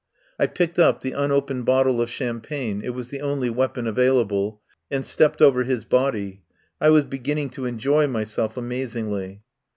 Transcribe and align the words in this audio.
I 0.39 0.47
picked 0.47 0.79
up 0.79 1.01
the 1.01 1.11
unopened 1.11 1.65
bottle 1.67 2.01
of 2.01 2.09
cham 2.09 2.41
pagne— 2.41 2.81
it 2.83 2.89
was 2.95 3.11
the 3.11 3.21
only 3.21 3.51
weapon 3.51 3.85
available— 3.85 4.59
and 4.89 5.05
stepped 5.05 5.43
over 5.43 5.63
his 5.63 5.85
body. 5.85 6.41
I 6.81 6.89
was 6.89 7.03
beginning 7.03 7.51
to 7.51 7.67
enjoy 7.67 8.07
myself 8.07 8.57
amazingly. 8.57 9.43